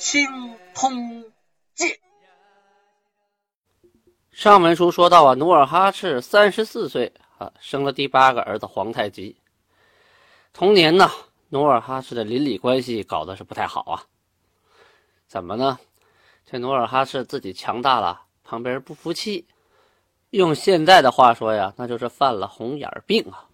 [0.00, 0.26] 清
[0.74, 1.22] 通
[1.74, 1.90] 鉴》。
[4.32, 9.36] 上文书说到啊，努尔哈赤三十四岁啊，生了第八个儿子皇太极。
[10.54, 11.10] 同年呢，
[11.50, 14.06] 努尔哈赤的邻里关系搞得是不太好啊。
[15.28, 15.78] 怎么呢？
[16.46, 19.46] 这努尔哈赤自己强大了，旁边人不服气。
[20.30, 23.46] 用现在的话说呀，那就是犯了红眼病啊。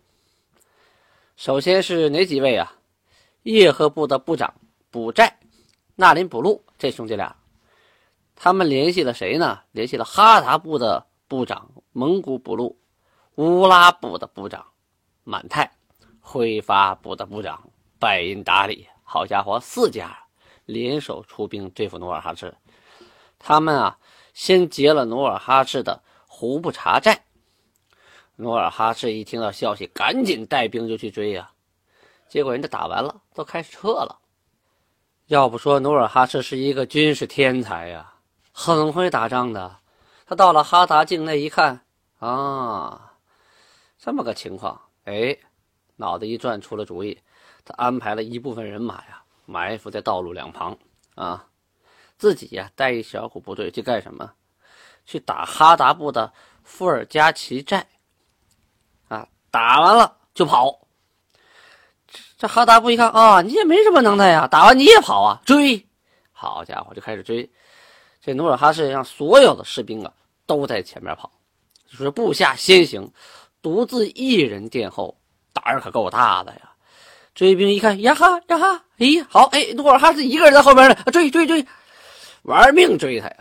[1.36, 2.72] 首先是哪几位啊？
[3.42, 4.54] 叶赫部的部长
[4.92, 5.40] 卜寨、
[5.98, 7.34] 纳林卜路这兄弟俩。
[8.36, 9.60] 他们联系了谁呢？
[9.72, 12.78] 联系了哈达部的部长蒙古部路、
[13.36, 14.66] 乌拉部的部长
[15.24, 15.72] 满泰、
[16.20, 18.86] 辉发部的部长拜因达里。
[19.02, 20.18] 好家伙，四家
[20.66, 22.54] 联手出兵对付努尔哈赤。
[23.38, 23.98] 他们啊，
[24.34, 27.24] 先劫了努尔哈赤的胡布查寨。
[28.36, 31.50] 努尔哈赤一听到消息，赶紧带兵就去追呀。
[32.28, 34.18] 结果人家打完了，都开始撤了。
[35.26, 38.14] 要不说努尔哈赤是一个军事天才呀。
[38.52, 39.78] 很会打仗的，
[40.24, 41.84] 他到了哈达境内一看，
[42.20, 43.12] 啊，
[43.98, 45.36] 这么个情况，哎，
[45.96, 47.18] 脑子一转，出了主意，
[47.64, 50.78] 他安排了一部分人马呀，埋伏在道路两旁，
[51.16, 51.44] 啊，
[52.16, 54.32] 自己呀带一小股部队去干什么？
[55.04, 56.32] 去打哈达部的
[56.62, 57.86] 富尔加奇寨，
[59.08, 60.85] 啊，打完了就跑。
[62.38, 65.86] 这哈达布一看啊，你也没什么能耐呀，打完你也跑啊，追，
[66.32, 67.50] 好家伙，就开始追。
[68.24, 70.10] 这努尔哈赤让所有的士兵啊
[70.46, 71.30] 都在前面跑，
[71.90, 73.10] 就是部下先行，
[73.62, 75.16] 独自一人殿后，
[75.52, 76.60] 胆儿可够大的呀！
[77.34, 81.64] 追兵一看，呀哈呀哈，咦，好哎，努尔哈赤一个人在后边呢，追追追，
[82.42, 83.36] 玩命追他呀！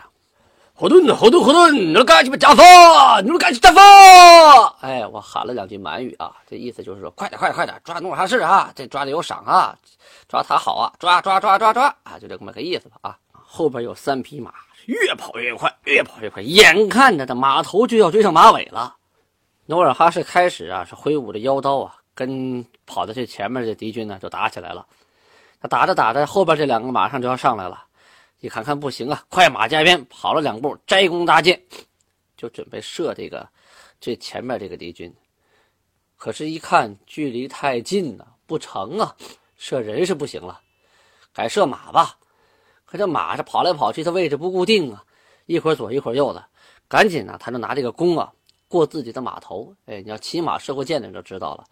[0.74, 4.65] 后盾后盾后盾，你们赶紧加发，你们赶紧加发！
[5.10, 9.76] 我喊了两句满语啊，这意思就是说，快点快点快点，抓努尔哈赤啊，这抓的有赏啊，
[10.28, 13.18] 抓他好啊，抓抓抓抓抓啊，就这么个意思吧啊！
[13.32, 14.52] 后边有三匹马。
[14.86, 18.94] 越跑越快，越跑越快，眼看着这马头就要追上马尾了。
[19.66, 24.86] 努尔哈赤开始啊，是挥舞着腰刀啊，跟跑在这前面的敌军呢就打起来了。
[25.60, 27.82] 他打着打着，后边这两个马上就要上来了，
[28.40, 31.60] 一看看不行啊，快马加鞭跑了两步，摘弓搭箭，
[32.36, 33.48] 就准备射这个
[34.06, 35.12] 最前面这个敌军。
[36.16, 39.16] 可是，一看距离太近了，不成啊，
[39.56, 40.60] 射人是不行了，
[41.34, 42.16] 改射马吧。
[42.84, 45.02] 可这马是跑来跑去，它位置不固定啊，
[45.46, 46.46] 一会儿左一会儿右的，
[46.86, 48.32] 赶紧呢，他就拿这个弓啊
[48.68, 49.74] 过自己的马头。
[49.86, 51.64] 哎，你要骑马射过箭的人就知道了，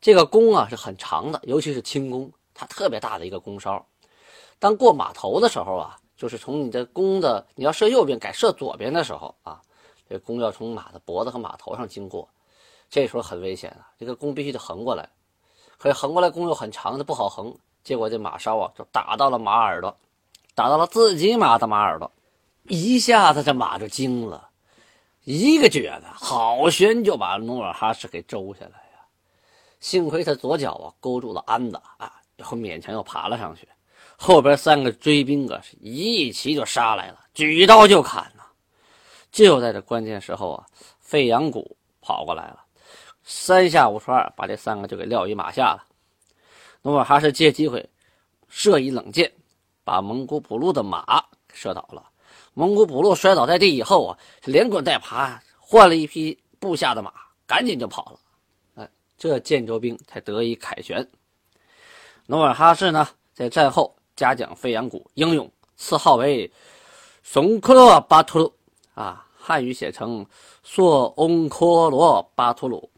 [0.00, 3.84] 这个弓啊是很长的，尤其是轻弓，它特别大的一个弓梢。
[4.60, 9.60] 当过马头的时候啊，就是从你的弓的你要射右边改射左边的时候啊，
[10.12, 12.28] 这弓要从马的脖子和马头上经过，
[12.90, 15.08] 这时候很危险啊，这个弓必须得横过来，
[15.78, 19.96] 可是横过来弓又很长，它不好横，结果这马梢啊就打到了马耳朵。
[20.54, 22.12] 打到了自己马的马耳朵，
[22.64, 24.50] 一下子这马就惊了，
[25.24, 29.06] 一个蹶子，好悬就把努尔哈赤给周下来呀。
[29.80, 33.66] 幸亏他左脚啊勾住了鞍子啊，然后勉强又爬了上去。
[34.18, 38.41] 后边三个追兵啊是一齐就杀来了，举刀就砍呐。
[39.32, 40.66] 就在这关键时候啊，
[41.00, 42.60] 费扬古跑过来了，
[43.24, 45.84] 三下五除二把这三个就给撂于马下了。
[46.82, 47.90] 努尔哈赤借机会
[48.48, 49.32] 射一冷箭。
[49.84, 52.08] 把蒙古补路的马射倒了，
[52.54, 57.12] 蒙古补路摔倒在地以后啊，连滚带爬换了一批部下的马，
[57.48, 58.18] 赶紧就跑了。
[58.76, 58.88] 哎，
[59.18, 61.04] 这建州兵才得以凯旋。
[62.26, 66.48] 努尔哈赤呢，在战后嘉奖费扬古英勇，赐号为
[67.24, 68.54] 松克罗巴图鲁
[68.94, 70.24] 啊，汉语写成
[70.62, 72.90] 索翁科罗巴图鲁，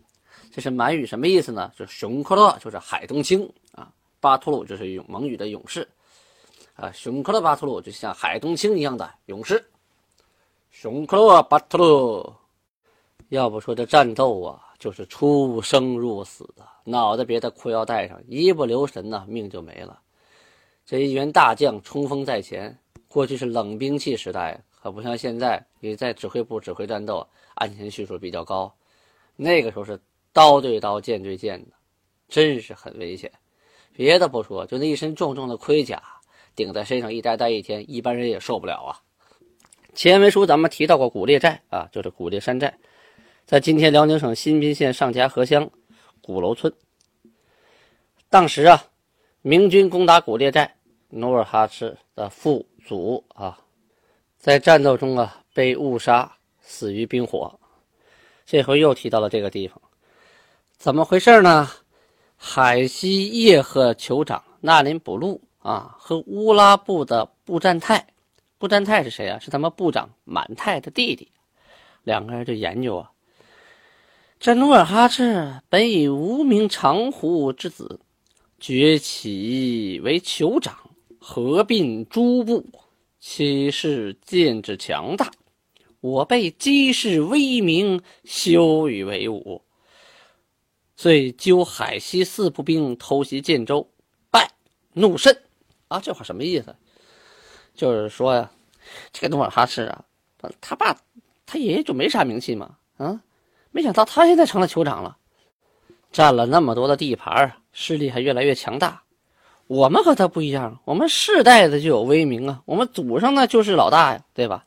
[0.52, 1.72] 这是满语什么意思呢？
[1.76, 5.88] 就是熊科罗就是海东青啊，巴图鲁就是勇蒙语的勇士。
[6.76, 9.64] 啊，熊克勒巴图鲁就像海东青一样的勇士。
[10.72, 12.34] 熊克勒巴图鲁，
[13.28, 20.00] 要不说这战斗啊，就是出生入死啊，脑袋别在裤腰带上，一不留神呢，命就没了。
[20.84, 22.76] 这一员大将冲锋在前，
[23.06, 28.70] 过去是冷兵器时代，可不像现在，你在指挥部指挥战斗，安全系数比较高。
[29.34, 29.98] 那个时候是
[30.30, 31.70] 刀对刀，剑对剑的，
[32.28, 33.32] 真是很危险。
[33.94, 36.02] 别的不说，就那一身重重的盔甲。
[36.54, 39.00] 顶在身上一待待一天，一般人也受不了啊。
[39.94, 42.76] 前文书咱们提到过古列寨啊，就是古列山寨，
[43.46, 45.70] 在今天辽宁省新宾县上夹河乡
[46.20, 46.70] 鼓楼村。
[48.28, 48.84] 当时啊，
[49.40, 50.76] 明军攻打古列寨，
[51.08, 53.58] 努尔哈赤的父祖啊，
[54.44, 56.30] 在战斗中啊被误杀，
[56.60, 57.58] 死于冰火。
[58.44, 59.80] 这回又提到了这个地方，
[60.76, 61.70] 怎么回事呢？
[62.36, 68.06] 海西叶赫酋长纳林卜路啊，和乌拉部的布占泰，
[68.58, 69.38] 布占泰是谁啊？
[69.38, 71.26] 是他们部长满泰的弟弟。
[72.02, 73.12] 两个人就研究啊，
[74.38, 77.98] 这努尔哈赤本以无名长胡之子，
[78.60, 80.76] 崛起为酋长，
[81.18, 82.62] 合并诸部，
[83.26, 85.32] 其势渐之强大。
[86.00, 89.62] 我辈姬氏威名，羞与为伍。
[90.94, 93.90] 遂纠海西四部兵偷袭建州，
[94.30, 94.52] 败
[94.92, 95.42] 怒甚。
[95.88, 96.76] 啊，这话什么意思？
[97.74, 98.50] 就是说呀，
[99.10, 100.04] 这个努尔哈赤啊，
[100.60, 100.94] 他爸
[101.46, 103.22] 他爷爷就没啥名气嘛，啊，
[103.70, 105.16] 没想到他现在成了酋长了，
[106.12, 109.03] 占了那么多的地盘，势力还越来越强大。
[109.74, 114.64] 我们和他不一样，我们世代的就有威名啊，我们祖上呢就是老大呀，对吧？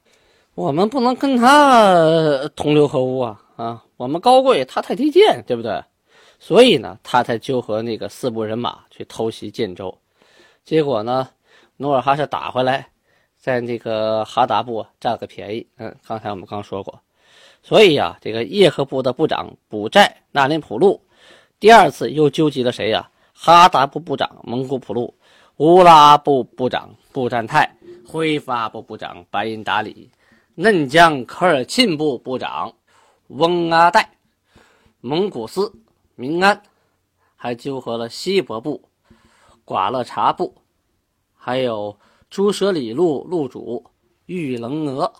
[0.53, 5.81] 我们不能跟他同流合污啊，啊，我们高贵，他太低贱，对不对？
[6.39, 9.97] 所以呢，他才纠合那个四部人马去偷袭建州，
[10.65, 11.29] 结果呢，
[11.77, 12.89] 努尔哈赤打回来，
[13.37, 15.65] 在那个哈达部占了个便宜。
[15.77, 16.99] 嗯，刚才我们刚说过，
[17.63, 21.01] 所以呀，这个叶赫部的部长卜寨纳林普路，
[21.61, 23.09] 第二次又纠集了谁呀？
[23.39, 25.13] 哈达部部长蒙古普路，
[25.57, 30.09] 乌拉部部长布占泰，辉发部部长白银达里，
[30.55, 32.73] 嫩江科尔沁部部长
[33.27, 34.17] 翁阿代，
[35.01, 35.71] 蒙古斯。
[36.15, 36.63] 明安，
[37.35, 38.89] 还纠合了西伯部、
[39.63, 40.55] 寡勒察部，
[41.35, 41.95] 还有
[42.31, 43.85] 朱舍里路路主
[44.25, 45.13] 玉棱额、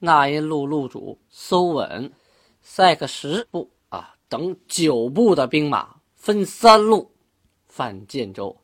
[0.00, 2.12] 那音路路主搜稳、
[2.60, 7.12] 塞克什部啊等九部的兵马，分三路
[7.70, 8.54] 犯建州。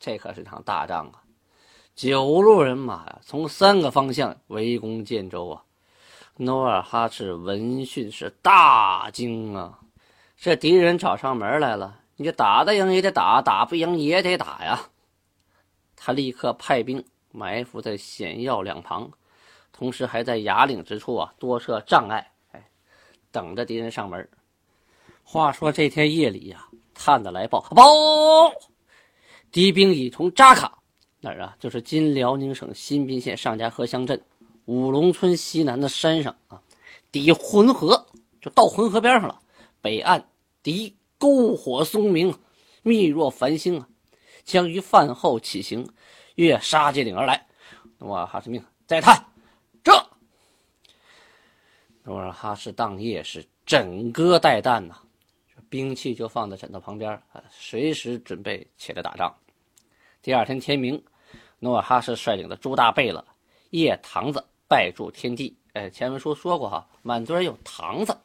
[0.00, 1.22] 这可是场大仗啊！
[1.94, 5.64] 九路人马呀，从三个方向围攻建州啊！
[6.36, 9.80] 努尔哈赤闻讯是大惊啊！
[10.36, 14.80] 这敌人找上门来了，你打得赢也得打，打不赢也得打呀。
[15.96, 19.10] 他立刻派兵埋伏在险要两旁，
[19.72, 22.70] 同时还在崖岭之处啊多设障碍，哎，
[23.32, 24.28] 等着敌人上门。
[25.24, 26.67] 话说这天夜里呀，
[27.00, 28.52] 探子来报，报，
[29.52, 30.78] 敌兵已从扎卡
[31.20, 31.56] 哪儿啊？
[31.60, 34.20] 就是今辽宁省新宾县上家河乡镇
[34.64, 36.60] 五龙村西南的山上啊，
[37.12, 38.04] 抵浑河，
[38.40, 39.40] 就到浑河边上了。
[39.80, 40.28] 北岸
[40.60, 42.36] 敌篝火松明，
[42.82, 43.88] 密若繁星啊！
[44.44, 45.88] 将于饭后起行，
[46.34, 47.46] 越沙界岭而来。
[47.98, 49.24] 努尔哈赤命再探，
[49.84, 49.92] 这
[52.02, 54.96] 努尔哈赤当夜是枕戈待旦呐，
[55.70, 59.34] 兵器就放在枕头旁边啊，随时准备起来打仗。
[60.22, 61.02] 第二天天明，
[61.58, 63.24] 努尔哈赤率领的朱大贝勒
[63.70, 65.56] 叶堂子拜祝天地。
[65.74, 68.16] 哎，前文书说过哈，满族人有堂子。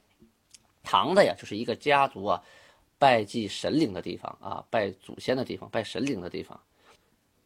[0.82, 2.44] 堂子呀，就是一个家族啊，
[2.98, 6.60] 拜祭神灵的地方啊，拜祖先的地方，拜神灵的地方。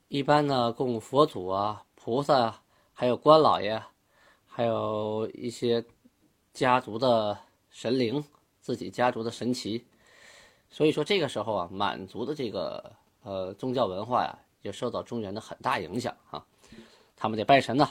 [0.07, 2.62] 一般呢，供佛祖啊、菩萨啊，
[2.93, 3.81] 还有官老爷，
[4.45, 5.83] 还有一些
[6.53, 7.38] 家族的
[7.69, 8.24] 神灵，
[8.67, 9.81] 自己家族的神奇。
[10.69, 12.91] 所以说，这个时候啊，满族的这个
[13.24, 16.43] 呃宗教文化呀，也受到中原的很大影响啊。
[17.15, 17.89] 他们得拜神呐，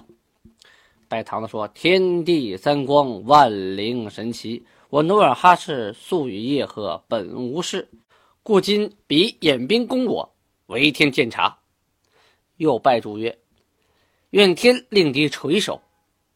[1.08, 7.88] 拜堂的说：“天地三光，万灵神奇。”我努尔哈赤素与叶赫本无事，
[8.42, 10.30] 故今彼引兵攻我，
[10.66, 11.58] 为天鉴察。
[12.58, 13.38] 又拜祝曰
[14.28, 15.80] ：“愿天令敌垂首，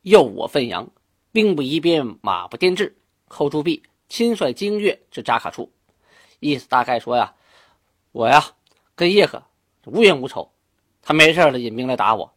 [0.01, 0.91] 诱我奋扬，
[1.31, 2.97] 兵不移边，马不颠至，
[3.29, 5.73] 寇铸币，亲率精锐至扎卡处。”
[6.41, 7.35] 意思大概说呀，
[8.13, 8.45] 我呀
[8.95, 9.43] 跟叶赫
[9.85, 10.51] 无冤无仇，
[11.03, 12.31] 他没事了引兵来打我，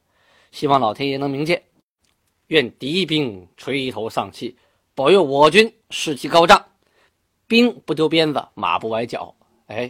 [0.51, 1.63] 希望老天爷能明鉴，
[2.47, 4.57] 愿敌兵垂头丧气。
[4.95, 6.65] 保佑我军士气高涨，
[7.47, 9.33] 兵不丢鞭子，马不崴脚。
[9.67, 9.89] 哎，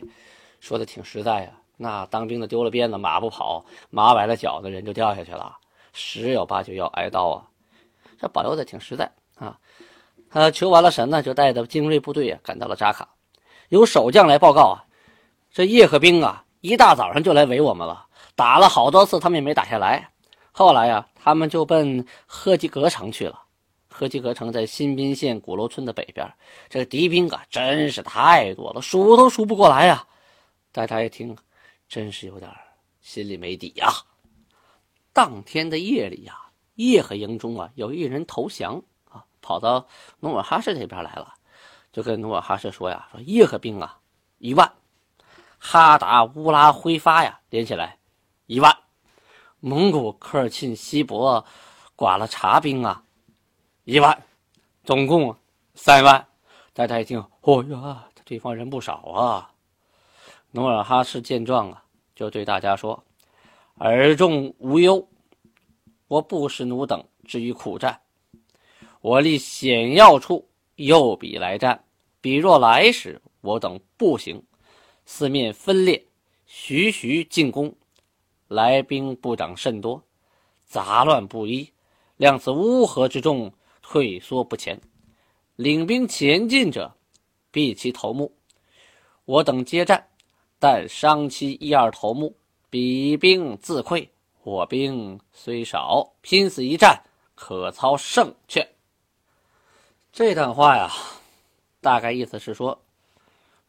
[0.60, 1.60] 说的挺实在呀。
[1.75, 5.58] 那当兵的丢了鞭子，马不跑，马崴了脚的人就掉下去了，
[5.92, 7.50] 十有八九要挨刀啊。
[8.20, 9.60] 这保佑的挺实在啊。
[10.34, 13.08] 他求完了神呢，就带着精锐部队啊赶到了扎卡。
[13.70, 14.84] 有守将来报告啊，
[15.52, 20.10] 这叶赫兵啊一大早上就来围我们了，打了好多次，他们也没打下来。
[20.52, 23.44] 后来呀，他们就奔赫吉格城去了。
[23.90, 26.28] 赫吉格城在新宾县鼓楼村的北边，
[26.68, 30.08] 这敌兵啊，真是太多了，数都数不过来呀！
[30.72, 31.38] 大家一听，
[31.88, 32.52] 真是有点
[33.02, 33.94] 心里没底呀。
[35.13, 36.36] 当天的夜里呀，
[36.74, 38.82] 叶赫营中啊有一人投降，
[39.44, 39.86] 跑到
[40.22, 41.36] 努尔哈赤这边来了，
[41.92, 44.00] 就跟努尔哈赤说呀：“说叶赫兵啊
[44.40, 44.74] 一万，
[45.60, 48.00] 哈达乌拉挥发呀连起来
[48.48, 48.76] 一万，
[49.60, 51.46] 蒙古科尔沁西伯
[51.96, 53.04] 寡了察兵啊
[53.84, 54.24] 一万，
[54.84, 55.38] 总共
[55.76, 56.26] 三万。”
[56.74, 59.52] 大家一听，哦呀，对方人不少啊！
[60.50, 61.84] 努尔哈赤见状啊，
[62.16, 63.04] 就对大家说
[63.78, 65.08] ：“尔众无忧，
[66.08, 68.00] 我不使奴等至于苦战。
[69.03, 71.83] 我立险要处，诱彼来战。
[72.22, 74.41] 彼若来时，我等步行，
[75.05, 76.01] 四面分列，
[76.45, 77.75] 徐徐进攻。
[78.48, 80.01] 来兵不长甚多，
[80.63, 81.69] 杂乱不一，
[82.15, 84.79] 量此乌合之众，退缩不前。”
[85.57, 86.89] 领兵前进者，
[87.51, 88.33] 避其头目。
[89.25, 90.07] 我等接战，
[90.60, 92.33] 但伤其一二头目，
[92.69, 94.07] 彼兵自溃。
[94.43, 97.03] 我兵虽少，拼死一战，
[97.36, 98.65] 可操胜券。
[100.13, 100.91] 这段话呀，
[101.82, 102.79] 大概意思是说，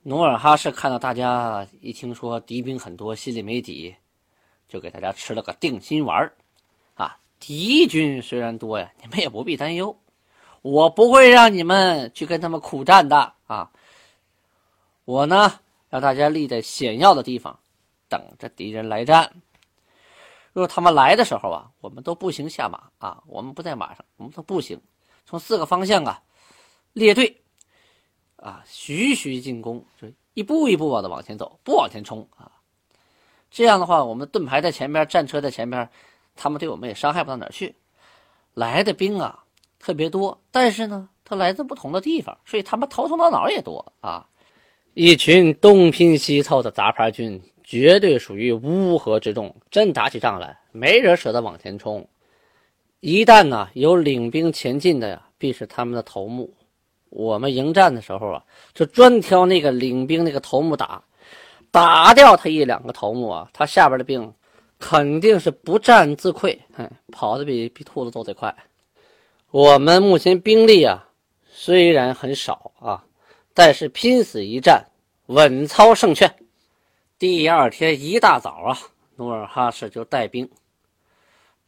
[0.03, 3.97] 努尔哈赤看到大家一听说敌兵很多，心里没底，
[4.69, 6.31] 就给大家吃了个定心丸
[6.97, 9.99] 啊，敌军虽然多呀，你们也不必担忧。
[10.61, 13.71] 我不会让你们去跟他们苦战的啊！
[15.07, 17.59] 我呢，让大家立在险要的地方，
[18.07, 19.33] 等着敌人来战。
[20.53, 24.79] 若他们来的时候啊，我们都步行下马啊，我们不在马上，我们都步行，
[25.25, 26.21] 从四个方向啊
[26.95, 27.43] 列队
[28.37, 32.51] 啊，徐徐进攻，就一步一步的往前走，不往前冲啊。
[33.51, 35.87] 这样的话，我们盾牌在前边，战车在前边，
[36.35, 37.75] 他们对我们也伤害不到哪去。
[38.55, 39.41] 来的兵啊。
[39.81, 44.27] 特别多，但是呢，他来自不同的地方，所以他们头头脑脑也多啊。
[44.95, 49.55] 一群东拼西凑的杂牌军，绝对属于乌合之众。
[49.71, 52.09] 真打起仗来，没人舍得往前冲。
[53.01, 56.51] 一旦呢有领兵前进的呀，必是他们的头目。
[57.15, 58.45] 我们迎战的时候啊，
[58.75, 61.01] 就专挑那个领兵那个头目打，
[61.71, 64.35] 打掉他一两个头目啊，他下边的兵
[64.81, 68.53] 肯定是不战自溃，哎，跑得比比兔子都得快。
[69.53, 71.09] 我们目前兵力啊，
[71.49, 73.05] 虽然很少啊，
[73.55, 74.85] 但是拼死一战，
[75.27, 76.35] 稳操胜券。
[77.17, 78.77] 第二天一大早啊，
[79.15, 80.51] 努尔哈赤就带兵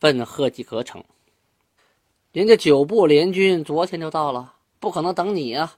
[0.00, 1.04] 奔赫济格城。
[2.32, 4.52] 人家九部联军昨天就到了，
[4.86, 5.74] 不可能等你啊，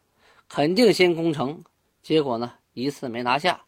[0.51, 1.65] 肯定先攻城。
[2.03, 3.63] 结果呢，一次没拿下，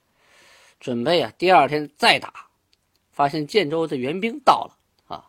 [0.78, 2.30] 准备啊，第二天再打。
[3.10, 5.24] 发现建州的援兵到了啊，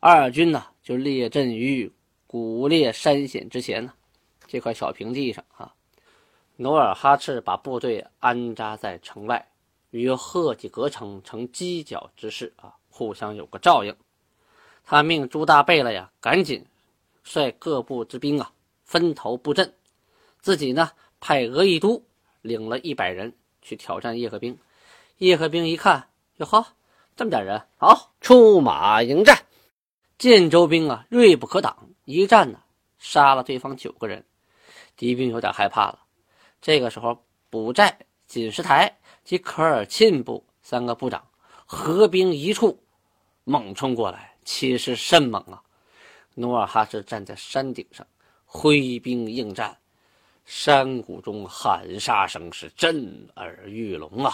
[0.00, 1.90] 二军呢就列阵于。
[2.26, 3.94] 古烈山险之前呢，
[4.46, 5.72] 这块小平地上啊，
[6.56, 9.48] 努尔哈赤把部队安扎在城外，
[9.92, 13.96] 与赫济格城成犄角之势啊，互相有个照应。
[14.84, 16.62] 他命朱大贝勒呀，赶紧
[17.22, 18.52] 率各部之兵啊，
[18.94, 19.74] 分头布阵，
[20.40, 22.00] 自己呢派额亦都
[22.42, 24.56] 领了一百人去挑战叶赫兵。
[25.18, 26.64] 叶赫兵一看，哟呵，
[27.16, 29.36] 这么点人，好，出马迎战。
[30.16, 31.76] 建州兵啊，锐不可挡。
[32.04, 32.60] 一战呢，
[33.00, 34.24] 杀了对方九个人，
[34.96, 35.98] 敌兵有点害怕了。
[36.62, 37.20] 这个时候，
[37.50, 37.98] 卜寨、
[38.28, 41.26] 锦石台及科尔沁部三个部长
[41.66, 42.80] 合兵一处，
[43.42, 45.60] 猛冲过来，气势甚猛啊！
[46.34, 48.06] 努尔哈赤站在山顶上，
[48.56, 49.76] 挥兵应战，
[50.44, 54.32] 山谷中喊杀声是震耳欲聋啊！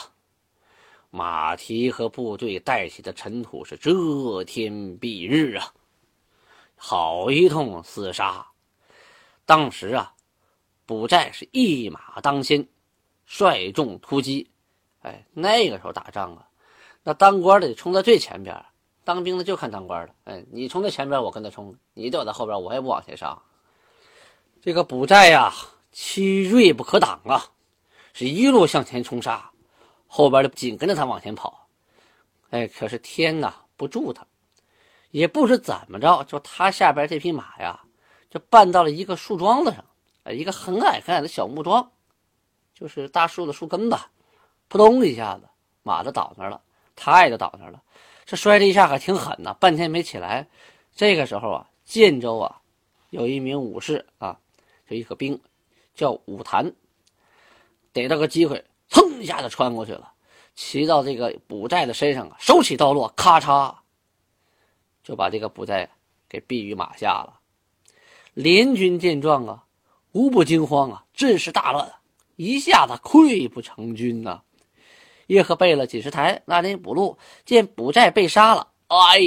[1.09, 5.73] 马蹄和部队带起的尘土是遮天蔽日啊！
[6.77, 8.47] 好一通厮杀！
[9.47, 10.13] 当时啊，
[10.85, 12.69] 卜寨是一马当先，
[13.25, 14.51] 率众突击。
[15.01, 16.47] 哎，那个时候打仗啊，
[17.03, 18.55] 那当官的冲在最前边，
[19.03, 20.15] 当兵的就看当官的。
[20.25, 23.43] 哎，你冲在前边，我跟他冲；你躲在后边，我也不往前上。
[24.63, 25.51] 这个卜寨呀，
[25.91, 27.43] 其锐不可挡啊，
[28.13, 29.51] 是一路向前冲杀，
[30.07, 31.67] 后边的紧跟着他往前跑。
[32.51, 34.27] 哎，可是天呐，不助他。
[35.13, 37.81] 也不知怎么着，就他下边这匹马呀，
[38.29, 39.83] 就绊到了一个树桩子上，
[40.25, 41.91] 哎，一个很矮很矮的小木桩，
[42.75, 43.99] 就是大树的树根子，
[44.69, 45.49] 扑通一下子，
[45.83, 46.61] 马就倒那了，
[46.95, 47.83] 他也就倒那了。
[48.27, 50.47] 这摔这一下可挺狠呐，半天没起来。
[50.95, 52.61] 这个时候啊，建州啊，
[53.09, 54.39] 有一名武士啊，
[54.91, 55.41] 就一个兵，
[55.95, 56.75] 叫武谭，
[57.93, 60.13] 逮到个机会，噌一下子穿过去了，
[60.57, 63.73] 骑到这个卜寨的身上啊，手起刀落，咔嚓。
[65.05, 65.89] 就把这个卜寨
[66.29, 67.39] 给毙于马下了。
[68.35, 69.63] 联军见状啊，
[70.11, 71.93] 无不惊慌啊，阵势大乱，
[72.35, 74.43] 一下子溃不成军呐。
[75.29, 79.21] 叶赫贝勒、锦石台、那林补路见卜寨被杀了，哎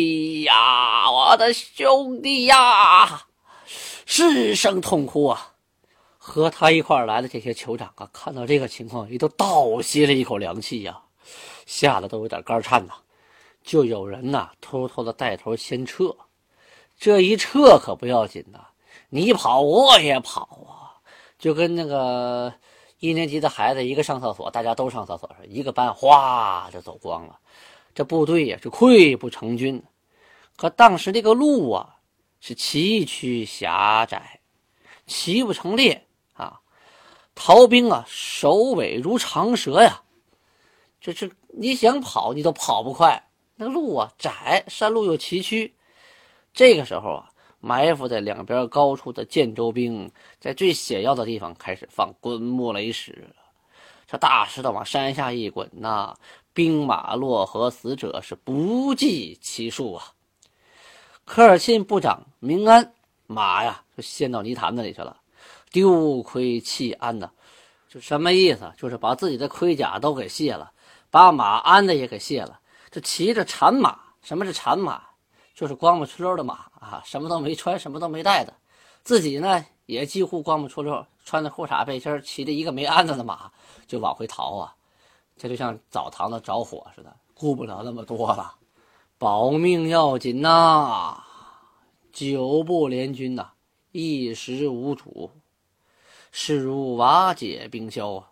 [0.44, 3.28] 呀，我的兄弟呀！
[4.06, 5.53] 失声痛哭啊！
[6.26, 10.98] 和他一块来的这些酋长啊，看到这个情况，也都倒吸了一口凉气呀，
[11.66, 12.94] 吓得都有点肝颤呐。
[13.62, 16.16] 就有人呐，偷偷的带头先撤。
[16.98, 18.68] 这一撤可不要紧呐，
[19.10, 20.96] 你跑我也跑啊，
[21.38, 22.54] 就跟那个
[23.00, 27.38] 一年级的孩子一个上厕所，大家都上厕所，一个班哗就走光了。
[27.94, 29.84] 这部队呀是溃不成军。
[30.56, 31.98] 可当时这个路啊。
[32.46, 34.42] 是崎岖狭窄，
[35.08, 36.06] 骑不成列！
[37.36, 40.02] 逃兵啊，首尾如长蛇呀！
[41.02, 43.22] 这这你想跑，你都跑不快。
[43.56, 45.72] 那路啊窄，山路又崎岖。
[46.54, 53.28] 这个时候啊，埋伏在两边高处的建州兵，在最险要的地方开始放滚木雷石。
[54.08, 56.16] 这大石头往山下一滚呐，
[56.54, 60.14] 兵马落河，死者是不计其数啊！
[61.26, 62.94] 科尔沁部长明安
[63.28, 65.18] 马呀，就陷到泥潭子里去了，
[65.74, 67.30] 丢盔弃鞍呐，
[67.90, 68.72] 就什么意思？
[68.78, 70.72] 就是把自己的盔甲都给卸了，
[71.10, 74.00] 把马鞍子也给卸了，这骑着残马。
[74.22, 75.02] 什么是残马？
[75.56, 78.54] 就是光不出溜的马啊，什么都没穿，什么都没带的，
[79.04, 83.52] 自己呢也几乎光不出溜，穿着裤衩背心，骑着一个没鞍子的马
[83.88, 84.74] 就往回逃啊。
[85.36, 88.56] 这就像澡堂子着火似的，顾不了那么多了。
[89.18, 91.24] 保命要紧呐！
[92.12, 93.50] 九部联军呐，
[93.92, 95.32] 一时无主，
[96.36, 98.32] 势如瓦解冰消啊！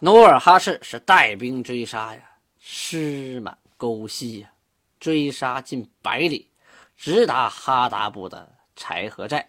[0.00, 4.52] 努尔哈赤是带兵追杀呀，尸满沟溪呀，
[4.98, 6.50] 追杀近百里，
[6.96, 9.46] 直达哈达部的柴河寨，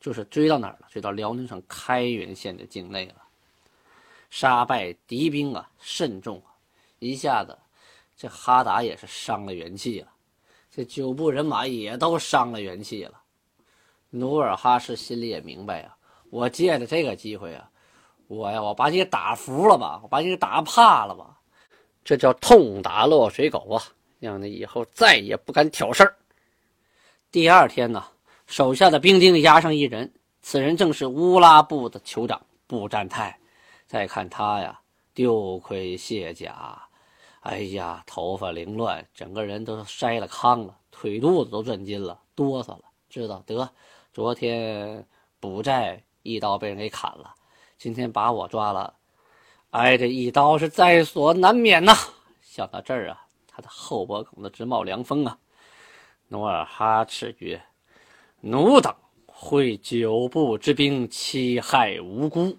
[0.00, 0.88] 就是追到哪儿了？
[0.90, 3.16] 追到辽宁省开原县的境内了。
[4.30, 6.56] 杀败敌兵啊，甚重啊！
[6.98, 7.56] 一下子。
[8.16, 10.08] 这哈达也是伤了元气了，
[10.70, 13.22] 这九部人马也都伤了元气了。
[14.08, 15.94] 努尔哈赤心里也明白呀，
[16.30, 17.68] 我借着这个机会啊，
[18.28, 21.38] 我呀，我把你打服了吧，我把你打怕了吧，
[22.04, 23.82] 这叫痛打落水狗啊，
[24.20, 26.14] 让你以后再也不敢挑事儿。
[27.32, 28.04] 第二天呢，
[28.46, 33.36] 手下的兵丁押上一人，此人正是乌拉部的酋长布占泰。
[33.86, 34.80] 再看他呀，
[35.14, 36.80] 丢盔卸甲。
[37.40, 42.82] 哎呀，头发凌乱，整个人都筛了糠了，腿肚子都转筋了，哆嗦了。
[43.08, 43.68] 知道得，
[44.12, 45.04] 昨天
[45.40, 47.34] 补债一刀被人给砍了，
[47.78, 48.94] 今天把我抓了，
[49.70, 51.94] 挨这一刀是在所难免呐。
[52.42, 55.38] 想到这儿啊，他的后脖梗子直冒凉风啊。
[56.28, 57.62] 努尔哈赤曰
[58.40, 58.94] ：“奴等
[59.26, 62.56] 会九部之兵欺害无辜，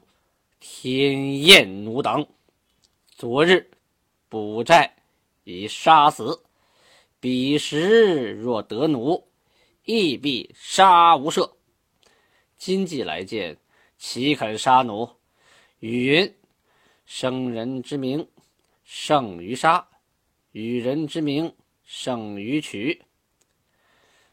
[0.59, 2.27] 天厌奴等。
[3.15, 3.69] 昨日。”
[4.31, 4.95] 捕寨
[5.43, 6.41] 已杀死，
[7.19, 9.27] 彼时若得奴，
[9.83, 11.51] 亦必杀无赦。
[12.63, 13.57] 今既来见，
[13.97, 15.09] 岂肯杀奴？
[15.79, 16.35] 语云：
[17.07, 18.27] 生人之名
[18.83, 19.87] 胜于杀，
[20.51, 23.01] 与人之名胜于取。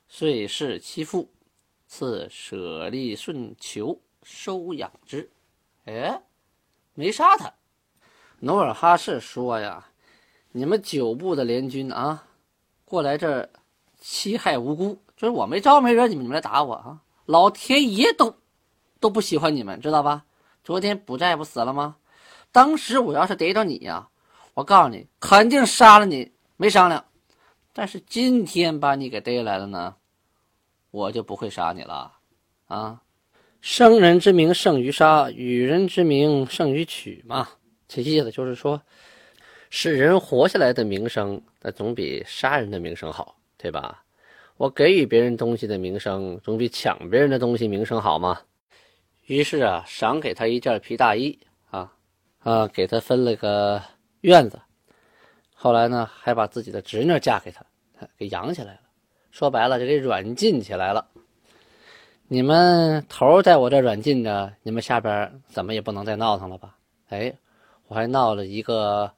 [0.08, 1.30] 遂弑其父，
[1.86, 5.30] 赐舍利顺求收养之。
[5.86, 6.20] 哎，
[6.92, 7.54] 没杀他。
[8.40, 9.88] 努尔哈赤说呀。
[10.52, 12.28] 你们九部的联军啊，
[12.84, 13.48] 过来这儿
[13.98, 17.02] 欺害无辜，就是我没招没惹你们，你们来打我啊！
[17.28, 18.38] 老天爷都
[19.00, 20.24] 都不喜欢你们，知道吧？
[20.64, 21.96] 昨天卜寨不死了吗？
[22.50, 24.08] 当时我要是逮着你呀，
[24.54, 27.04] 我告诉你，肯定杀了你，没商量。
[27.74, 29.96] 但是今天把你给逮来了呢，
[30.90, 32.14] 我就不会杀你了
[32.68, 33.02] 啊！
[33.60, 37.46] 生人之名胜于杀，与人之名胜于取嘛。
[37.86, 38.80] 这意思就是说。
[39.70, 44.02] 使人活下来的名声，那总比杀人的名声好，对吧？
[44.58, 48.40] 我给予别人东西的名声，总比抢别人的东西名声好吗？
[49.26, 51.38] 于是啊，赏给他一件皮大衣
[51.70, 51.92] 啊，
[52.40, 53.80] 啊，给他分了个
[54.22, 54.60] 院子。
[55.54, 57.64] 后来呢，还把自己的侄女嫁给他，
[58.18, 58.80] 给养起来了。
[59.30, 61.06] 说白了，就给软禁起来了。
[62.26, 66.76] 你们头在我这软禁着，你们下边怎么也不能再闹腾了吧？
[67.08, 67.32] 哎，
[67.86, 69.10] 我还闹了一个。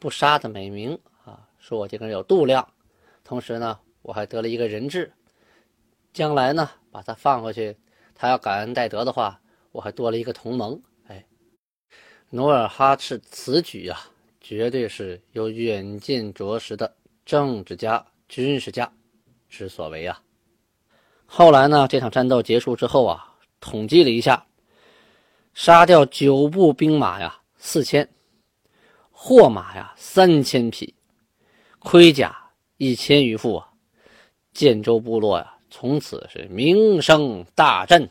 [0.00, 2.66] 不杀的美名啊，说我这个人有度量，
[3.22, 5.12] 同时呢，我还得了一个人质，
[6.12, 7.76] 将来呢，把他放回去，
[8.14, 10.80] 他要感恩戴德的话，我还多了一个同盟。
[11.06, 11.24] 哎，
[12.30, 14.00] 努尔哈赤此举啊，
[14.40, 18.92] 绝对是有远见卓识的政治家、军事家
[19.48, 20.20] 之所为啊。
[21.24, 24.46] 后来呢，这场战斗结束之后啊，统计了一下，
[25.54, 28.06] 杀掉九部兵马呀，四千。
[29.10, 30.94] 货马呀，三千匹，
[31.78, 32.36] 盔甲
[32.76, 33.71] 一千余副啊，
[34.52, 38.08] 建州部落呀，从此是名声大振。